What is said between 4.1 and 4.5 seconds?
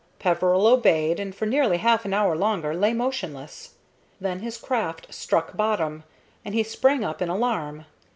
Then